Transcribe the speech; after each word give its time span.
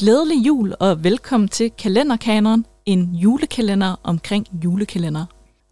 Glædelig 0.00 0.46
jul 0.46 0.74
og 0.80 1.04
velkommen 1.04 1.48
til 1.48 1.70
Kalenderkaneren, 1.78 2.66
en 2.86 3.14
julekalender 3.14 4.00
omkring 4.02 4.46
julekalender. 4.64 5.24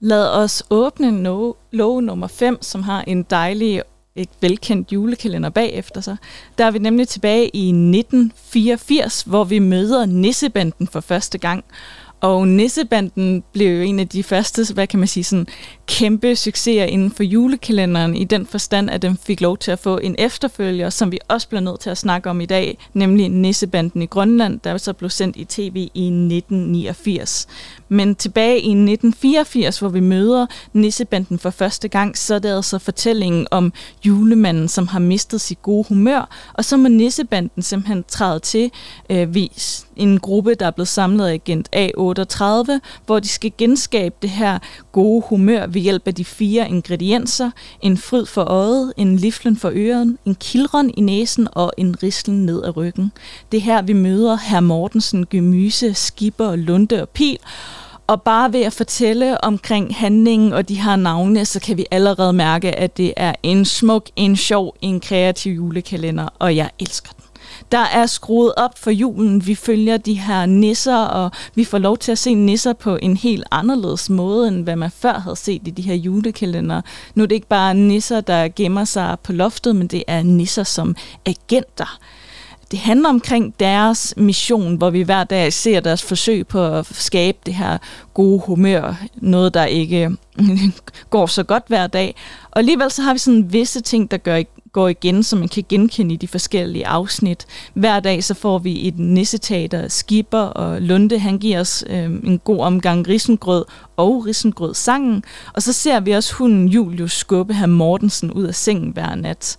Lad 0.00 0.28
os 0.30 0.62
åbne 0.70 1.08
no- 1.08 1.56
lov 1.72 2.00
nummer 2.00 2.26
5, 2.26 2.62
som 2.62 2.82
har 2.82 3.04
en 3.06 3.22
dejlig 3.22 3.82
et 4.16 4.28
velkendt 4.40 4.92
julekalender 4.92 5.50
bagefter 5.50 6.00
sig. 6.00 6.16
Der 6.58 6.64
er 6.64 6.70
vi 6.70 6.78
nemlig 6.78 7.08
tilbage 7.08 7.48
i 7.56 7.68
1984, 7.68 9.22
hvor 9.22 9.44
vi 9.44 9.58
møder 9.58 10.06
Nissebanden 10.06 10.86
for 10.88 11.00
første 11.00 11.38
gang. 11.38 11.64
Og 12.20 12.48
Nissebanden 12.48 13.44
blev 13.52 13.76
jo 13.76 13.82
en 13.82 14.00
af 14.00 14.08
de 14.08 14.22
første, 14.22 14.74
hvad 14.74 14.86
kan 14.86 14.98
man 14.98 15.08
sige, 15.08 15.24
sådan 15.24 15.46
kæmpe 15.86 16.36
succeser 16.36 16.84
inden 16.84 17.10
for 17.10 17.22
julekalenderen, 17.22 18.16
i 18.16 18.24
den 18.24 18.46
forstand, 18.46 18.90
at 18.90 19.02
den 19.02 19.18
fik 19.26 19.40
lov 19.40 19.58
til 19.58 19.70
at 19.70 19.78
få 19.78 19.98
en 19.98 20.14
efterfølger, 20.18 20.90
som 20.90 21.12
vi 21.12 21.18
også 21.28 21.48
bliver 21.48 21.60
nødt 21.60 21.80
til 21.80 21.90
at 21.90 21.98
snakke 21.98 22.30
om 22.30 22.40
i 22.40 22.46
dag, 22.46 22.78
nemlig 22.94 23.28
Nissebanden 23.28 24.02
i 24.02 24.06
Grønland, 24.06 24.60
der 24.64 24.78
så 24.78 24.92
blev 24.92 25.10
sendt 25.10 25.36
i 25.36 25.44
tv 25.44 25.76
i 25.94 26.06
1989. 26.06 27.46
Men 27.88 28.14
tilbage 28.14 28.54
i 28.54 28.70
1984, 28.70 29.78
hvor 29.78 29.88
vi 29.88 30.00
møder 30.00 30.46
Nissebanden 30.72 31.38
for 31.38 31.50
første 31.50 31.88
gang, 31.88 32.18
så 32.18 32.34
er 32.34 32.38
det 32.38 32.56
altså 32.56 32.78
fortællingen 32.78 33.46
om 33.50 33.72
julemanden, 34.06 34.68
som 34.68 34.86
har 34.86 34.98
mistet 34.98 35.40
sit 35.40 35.62
gode 35.62 35.84
humør, 35.88 36.52
og 36.54 36.64
så 36.64 36.76
må 36.76 36.88
Nissebanden 36.88 37.62
simpelthen 37.62 38.04
træde 38.08 38.38
til 38.40 38.70
øh, 39.10 39.34
vis 39.34 39.86
en 39.96 40.20
gruppe, 40.20 40.54
der 40.54 40.66
er 40.66 40.70
blevet 40.70 40.88
samlet 40.88 41.26
af 41.26 41.32
agent 41.32 41.68
A38, 42.12 42.78
hvor 43.06 43.20
de 43.20 43.28
skal 43.28 43.52
genskabe 43.58 44.14
det 44.22 44.30
her 44.30 44.58
gode 44.92 45.22
humør 45.28 45.66
ved 45.66 45.80
hjælp 45.80 46.06
af 46.06 46.14
de 46.14 46.24
fire 46.24 46.68
ingredienser. 46.68 47.50
En 47.80 47.96
fryd 47.98 48.26
for 48.26 48.42
øjet, 48.42 48.92
en 48.96 49.16
liflen 49.16 49.56
for 49.56 49.70
øren, 49.74 50.18
en 50.24 50.34
kildron 50.34 50.90
i 50.96 51.00
næsen 51.00 51.48
og 51.52 51.72
en 51.76 52.02
rislen 52.02 52.46
ned 52.46 52.64
ad 52.64 52.76
ryggen. 52.76 53.12
Det 53.52 53.58
er 53.58 53.62
her, 53.62 53.82
vi 53.82 53.92
møder 53.92 54.36
herr 54.36 54.60
Mortensen, 54.60 55.26
Gemyse, 55.30 55.94
Skipper, 55.94 56.56
Lunde 56.56 57.02
og 57.02 57.08
Pil, 57.08 57.38
og 58.06 58.22
bare 58.22 58.52
ved 58.52 58.62
at 58.62 58.72
fortælle 58.72 59.44
omkring 59.44 59.94
handlingen 59.94 60.52
og 60.52 60.68
de 60.68 60.82
her 60.82 60.96
navne, 60.96 61.44
så 61.44 61.60
kan 61.60 61.76
vi 61.76 61.86
allerede 61.90 62.32
mærke, 62.32 62.76
at 62.76 62.96
det 62.96 63.14
er 63.16 63.34
en 63.42 63.64
smuk, 63.64 64.10
en 64.16 64.36
sjov, 64.36 64.76
en 64.80 65.00
kreativ 65.00 65.52
julekalender, 65.52 66.28
og 66.38 66.56
jeg 66.56 66.70
elsker 66.78 67.10
den. 67.12 67.25
Der 67.72 67.78
er 67.78 68.06
skruet 68.06 68.52
op 68.56 68.78
for 68.78 68.90
julen. 68.90 69.46
Vi 69.46 69.54
følger 69.54 69.96
de 69.96 70.14
her 70.14 70.46
nisser, 70.46 70.96
og 70.96 71.30
vi 71.54 71.64
får 71.64 71.78
lov 71.78 71.98
til 71.98 72.12
at 72.12 72.18
se 72.18 72.34
nisser 72.34 72.72
på 72.72 72.98
en 73.02 73.16
helt 73.16 73.44
anderledes 73.50 74.10
måde, 74.10 74.48
end 74.48 74.64
hvad 74.64 74.76
man 74.76 74.90
før 74.90 75.18
havde 75.18 75.36
set 75.36 75.62
i 75.68 75.70
de 75.70 75.82
her 75.82 75.94
julekalender. 75.94 76.80
Nu 77.14 77.22
er 77.22 77.26
det 77.26 77.34
ikke 77.34 77.48
bare 77.48 77.74
nisser, 77.74 78.20
der 78.20 78.48
gemmer 78.56 78.84
sig 78.84 79.16
på 79.22 79.32
loftet, 79.32 79.76
men 79.76 79.86
det 79.86 80.04
er 80.06 80.22
nisser 80.22 80.62
som 80.64 80.96
agenter. 81.26 81.98
Det 82.70 82.78
handler 82.78 83.08
omkring 83.08 83.60
deres 83.60 84.14
mission, 84.16 84.76
hvor 84.76 84.90
vi 84.90 85.02
hver 85.02 85.24
dag 85.24 85.52
ser 85.52 85.80
deres 85.80 86.02
forsøg 86.02 86.46
på 86.46 86.66
at 86.66 86.86
skabe 86.86 87.38
det 87.46 87.54
her 87.54 87.78
gode 88.14 88.40
humør. 88.40 88.94
Noget, 89.14 89.54
der 89.54 89.64
ikke 89.64 90.10
går 91.10 91.26
så 91.26 91.42
godt 91.42 91.64
hver 91.66 91.86
dag. 91.86 92.14
Og 92.50 92.58
alligevel 92.58 92.90
så 92.90 93.02
har 93.02 93.12
vi 93.12 93.18
sådan 93.18 93.52
visse 93.52 93.80
ting, 93.80 94.10
der 94.10 94.16
gør, 94.16 94.42
går 94.76 94.88
igen, 94.88 95.22
som 95.22 95.38
man 95.38 95.48
kan 95.48 95.64
genkende 95.68 96.14
i 96.14 96.16
de 96.16 96.28
forskellige 96.28 96.86
afsnit. 96.86 97.46
Hver 97.74 98.00
dag 98.00 98.24
så 98.24 98.34
får 98.34 98.58
vi 98.58 98.88
et 98.88 98.98
nisseteater, 98.98 99.88
Skipper 99.88 100.38
og 100.38 100.82
Lunde, 100.82 101.18
han 101.18 101.38
giver 101.38 101.60
os 101.60 101.84
øh, 101.90 102.04
en 102.04 102.38
god 102.44 102.60
omgang 102.60 103.08
risengrød 103.08 103.64
og 103.96 104.26
risengrød 104.26 104.74
sangen. 104.74 105.24
Og 105.54 105.62
så 105.62 105.72
ser 105.72 106.00
vi 106.00 106.10
også 106.10 106.34
hunden 106.34 106.68
Julius 106.68 107.12
skubbe 107.12 107.54
her 107.54 107.66
Mortensen 107.66 108.30
ud 108.30 108.44
af 108.44 108.54
sengen 108.54 108.90
hver 108.90 109.14
nat. 109.14 109.58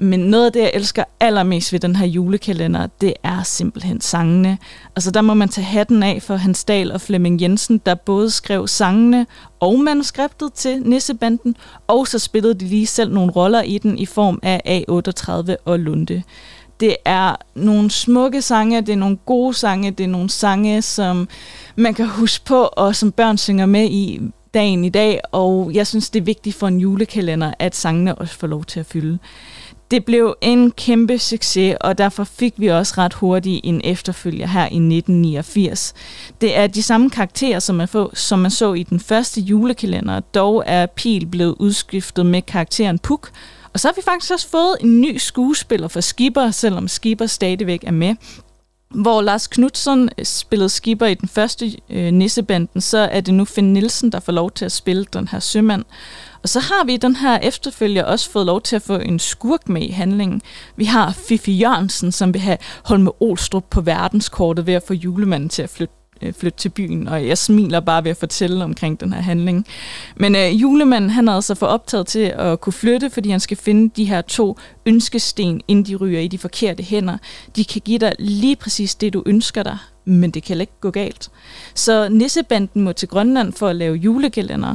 Men 0.00 0.20
noget 0.20 0.46
af 0.46 0.52
det, 0.52 0.60
jeg 0.60 0.70
elsker 0.74 1.04
allermest 1.20 1.72
ved 1.72 1.80
den 1.80 1.96
her 1.96 2.06
julekalender, 2.06 2.86
det 3.00 3.14
er 3.22 3.42
simpelthen 3.42 4.00
sangene. 4.00 4.58
Altså 4.96 5.10
der 5.10 5.20
må 5.20 5.34
man 5.34 5.48
tage 5.48 5.64
hatten 5.64 6.02
af 6.02 6.22
for 6.22 6.36
Hans 6.36 6.64
Dahl 6.64 6.92
og 6.92 7.00
Flemming 7.00 7.42
Jensen, 7.42 7.78
der 7.86 7.94
både 7.94 8.30
skrev 8.30 8.68
sangene 8.68 9.26
og 9.60 9.80
manuskriptet 9.80 10.52
til 10.52 10.82
Nissebanden, 10.82 11.56
og 11.86 12.08
så 12.08 12.18
spillede 12.18 12.54
de 12.54 12.64
lige 12.64 12.86
selv 12.86 13.12
nogle 13.12 13.32
roller 13.32 13.62
i 13.62 13.78
den 13.78 13.98
i 13.98 14.06
form 14.06 14.38
af 14.42 14.84
A38 14.88 15.56
og 15.64 15.78
Lunde. 15.78 16.22
Det 16.80 16.96
er 17.04 17.36
nogle 17.54 17.90
smukke 17.90 18.42
sange, 18.42 18.80
det 18.80 18.92
er 18.92 18.96
nogle 18.96 19.16
gode 19.16 19.54
sange, 19.54 19.90
det 19.90 20.04
er 20.04 20.08
nogle 20.08 20.30
sange, 20.30 20.82
som 20.82 21.28
man 21.76 21.94
kan 21.94 22.08
huske 22.08 22.44
på, 22.44 22.62
og 22.62 22.96
som 22.96 23.12
børn 23.12 23.38
synger 23.38 23.66
med 23.66 23.84
i 23.90 24.20
dagen 24.54 24.84
i 24.84 24.88
dag, 24.88 25.20
og 25.32 25.70
jeg 25.74 25.86
synes, 25.86 26.10
det 26.10 26.20
er 26.20 26.24
vigtigt 26.24 26.56
for 26.56 26.68
en 26.68 26.80
julekalender, 26.80 27.52
at 27.58 27.76
sangene 27.76 28.14
også 28.14 28.38
får 28.38 28.46
lov 28.46 28.64
til 28.64 28.80
at 28.80 28.86
fylde. 28.86 29.18
Det 29.90 30.04
blev 30.04 30.36
en 30.40 30.70
kæmpe 30.70 31.18
succes, 31.18 31.76
og 31.80 31.98
derfor 31.98 32.24
fik 32.24 32.54
vi 32.56 32.66
også 32.66 32.94
ret 32.98 33.14
hurtigt 33.14 33.60
en 33.64 33.80
efterfølger 33.84 34.46
her 34.46 34.62
i 34.62 34.64
1989. 34.64 35.94
Det 36.40 36.56
er 36.56 36.66
de 36.66 36.82
samme 36.82 37.10
karakterer, 37.10 37.58
som 37.58 37.76
man, 37.76 37.88
får, 37.88 38.10
som 38.14 38.38
man 38.38 38.50
så 38.50 38.74
i 38.74 38.82
den 38.82 39.00
første 39.00 39.40
julekalender, 39.40 40.20
dog 40.20 40.62
er 40.66 40.86
Pil 40.86 41.26
blevet 41.26 41.54
udskiftet 41.58 42.26
med 42.26 42.42
karakteren 42.42 42.98
Puk, 42.98 43.30
og 43.72 43.80
så 43.80 43.88
har 43.88 43.92
vi 43.92 44.02
faktisk 44.04 44.32
også 44.32 44.48
fået 44.48 44.76
en 44.80 45.00
ny 45.00 45.18
skuespiller 45.18 45.88
for 45.88 46.00
Skipper, 46.00 46.50
selvom 46.50 46.88
Skipper 46.88 47.26
stadigvæk 47.26 47.84
er 47.86 47.90
med. 47.90 48.14
Hvor 48.94 49.22
Lars 49.22 49.46
Knudsen 49.46 50.10
øh, 50.18 50.24
spillede 50.24 50.68
Skipper 50.68 51.06
i 51.06 51.14
den 51.14 51.28
første 51.28 51.72
øh, 51.90 52.12
Nissebanden, 52.12 52.80
så 52.80 52.98
er 52.98 53.20
det 53.20 53.34
nu 53.34 53.44
Finn 53.44 53.72
Nielsen, 53.72 54.12
der 54.12 54.20
får 54.20 54.32
lov 54.32 54.50
til 54.50 54.64
at 54.64 54.72
spille 54.72 55.04
den 55.12 55.28
her 55.28 55.40
sømand. 55.40 55.84
Og 56.42 56.48
så 56.48 56.60
har 56.60 56.84
vi 56.84 56.96
den 56.96 57.16
her 57.16 57.38
efterfølger 57.38 58.04
også 58.04 58.30
fået 58.30 58.46
lov 58.46 58.60
til 58.60 58.76
at 58.76 58.82
få 58.82 58.96
en 58.96 59.18
skurk 59.18 59.68
med 59.68 59.82
i 59.82 59.90
handlingen. 59.90 60.42
Vi 60.76 60.84
har 60.84 61.12
Fifi 61.12 61.52
Jørgensen, 61.52 62.12
som 62.12 62.34
vil 62.34 62.42
have 62.42 62.58
Holme 62.84 63.22
Olstrup 63.22 63.64
på 63.70 63.80
verdenskortet 63.80 64.66
ved 64.66 64.74
at 64.74 64.82
få 64.86 64.94
julemanden 64.94 65.48
til 65.48 65.62
at 65.62 65.70
flytte 65.70 65.94
øh, 66.22 66.32
flytte 66.32 66.58
til 66.58 66.68
byen, 66.68 67.08
og 67.08 67.26
jeg 67.26 67.38
smiler 67.38 67.80
bare 67.80 68.04
ved 68.04 68.10
at 68.10 68.16
fortælle 68.16 68.64
omkring 68.64 69.00
den 69.00 69.12
her 69.12 69.20
handling. 69.20 69.66
Men 70.16 70.36
øh, 70.36 70.60
julemanden, 70.60 71.10
han 71.10 71.28
er 71.28 71.32
altså 71.32 71.54
for 71.54 71.66
optaget 71.66 72.06
til 72.06 72.32
at 72.38 72.60
kunne 72.60 72.72
flytte, 72.72 73.10
fordi 73.10 73.30
han 73.30 73.40
skal 73.40 73.56
finde 73.56 73.90
de 73.96 74.04
her 74.04 74.20
to 74.20 74.56
ønskesten, 74.86 75.60
inden 75.68 75.84
de 75.84 75.96
ryger 75.96 76.20
i 76.20 76.28
de 76.28 76.38
forkerte 76.38 76.82
hænder. 76.82 77.18
De 77.56 77.64
kan 77.64 77.82
give 77.84 77.98
dig 77.98 78.12
lige 78.18 78.56
præcis 78.56 78.94
det, 78.94 79.12
du 79.12 79.22
ønsker 79.26 79.62
dig, 79.62 79.78
men 80.04 80.30
det 80.30 80.42
kan 80.42 80.60
ikke 80.60 80.80
gå 80.80 80.90
galt. 80.90 81.30
Så 81.74 82.08
Nissebanden 82.08 82.82
må 82.82 82.92
til 82.92 83.08
Grønland 83.08 83.52
for 83.52 83.68
at 83.68 83.76
lave 83.76 83.96
julekalender, 83.96 84.74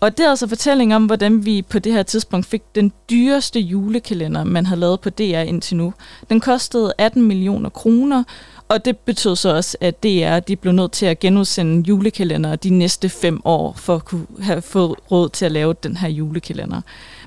og 0.00 0.18
det 0.18 0.26
er 0.26 0.30
altså 0.30 0.48
fortælling 0.48 0.94
om, 0.94 1.06
hvordan 1.06 1.44
vi 1.44 1.62
på 1.62 1.78
det 1.78 1.92
her 1.92 2.02
tidspunkt 2.02 2.46
fik 2.46 2.62
den 2.74 2.92
dyreste 3.10 3.60
julekalender, 3.60 4.44
man 4.44 4.66
har 4.66 4.76
lavet 4.76 5.00
på 5.00 5.10
DR 5.10 5.22
indtil 5.22 5.76
nu. 5.76 5.94
Den 6.30 6.40
kostede 6.40 6.92
18 6.98 7.22
millioner 7.22 7.68
kroner, 7.70 8.24
og 8.68 8.84
det 8.84 8.98
betød 8.98 9.36
så 9.36 9.54
også, 9.54 9.76
at 9.80 10.02
DR 10.02 10.38
de 10.38 10.56
blev 10.56 10.72
nødt 10.72 10.92
til 10.92 11.06
at 11.06 11.18
genudsende 11.18 11.88
julekalender 11.88 12.56
de 12.56 12.70
næste 12.70 13.08
fem 13.08 13.40
år, 13.44 13.74
for 13.76 13.94
at 13.94 14.04
kunne 14.04 14.26
have 14.40 14.62
fået 14.62 14.94
råd 15.10 15.28
til 15.28 15.44
at 15.44 15.52
lave 15.52 15.74
den 15.82 15.96
her 15.96 16.08
julekalender. 16.08 16.80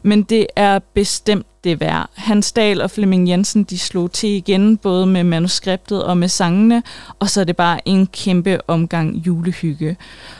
Men 0.03 0.23
det 0.23 0.47
er 0.55 0.79
bestemt 0.93 1.45
det 1.63 1.79
værd. 1.79 2.09
Hans 2.13 2.51
Dahl 2.51 2.81
og 2.81 2.91
Flemming 2.91 3.29
Jensen, 3.29 3.63
de 3.63 3.79
slog 3.79 4.11
til 4.11 4.29
igen, 4.29 4.77
både 4.77 5.05
med 5.05 5.23
manuskriptet 5.23 6.03
og 6.03 6.17
med 6.17 6.27
sangene, 6.27 6.83
og 7.19 7.29
så 7.29 7.41
er 7.41 7.45
det 7.45 7.55
bare 7.55 7.87
en 7.87 8.07
kæmpe 8.07 8.69
omgang 8.69 9.15
julehygge. 9.15 9.97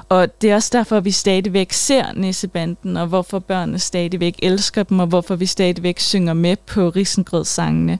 Og 0.10 0.42
det 0.42 0.52
er 0.52 0.56
også 0.56 0.70
derfor, 0.74 1.00
vi 1.00 1.12
stadigvæk 1.12 1.72
ser 1.72 2.06
Nissebanden, 2.16 2.98
og 2.98 3.08
hvorfor 3.08 3.40
børnene 3.40 3.80
stadigvæk 3.80 4.40
elsker 4.44 4.84
dem, 4.84 5.00
og 5.00 5.08
hvorfor 5.08 5.36
vi 5.36 5.46
stadigvæk 5.46 6.00
synger 6.00 6.34
med 6.34 6.56
på 6.56 6.90
Risengrød-sangene. 6.90 8.00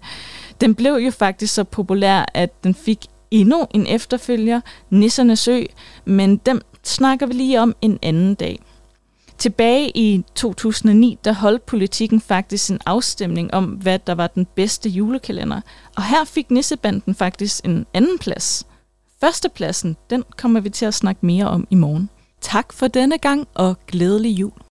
Den 0.62 0.76
blev 0.76 0.94
jo 0.94 1.12
faktisk 1.12 1.54
så 1.54 1.64
populær, 1.64 2.26
at 2.34 2.64
den 2.64 2.76
fik 2.76 3.06
endnu 3.32 3.68
en 3.72 3.88
efterfølger, 3.88 4.62
Nissernes 4.90 5.40
Sø, 5.40 5.64
men 6.06 6.38
dem 6.38 6.62
snakker 6.84 7.26
vi 7.26 7.34
lige 7.34 7.62
om 7.62 7.76
en 7.82 8.00
anden 8.02 8.36
dag. 8.36 8.60
Tilbage 9.38 9.98
i 9.98 10.24
2009, 10.36 11.18
der 11.26 11.34
holdt 11.34 11.66
politikken 11.66 12.22
faktisk 12.22 12.72
en 12.72 12.80
afstemning 12.86 13.54
om, 13.54 13.66
hvad 13.66 14.00
der 14.00 14.16
var 14.16 14.28
den 14.28 14.46
bedste 14.56 14.90
julekalender. 14.90 15.62
Og 15.96 16.04
her 16.04 16.24
fik 16.26 16.52
Nissebanden 16.52 17.16
faktisk 17.16 17.66
en 17.66 17.86
anden 17.94 18.18
plads. 18.18 18.68
Førstepladsen, 19.22 19.98
den 20.10 20.24
kommer 20.38 20.60
vi 20.60 20.70
til 20.70 20.86
at 20.86 20.94
snakke 20.94 21.26
mere 21.26 21.48
om 21.48 21.68
i 21.70 21.76
morgen. 21.76 22.10
Tak 22.42 22.74
for 22.74 22.88
denne 22.88 23.18
gang, 23.18 23.48
og 23.54 23.78
glædelig 23.88 24.30
jul. 24.30 24.62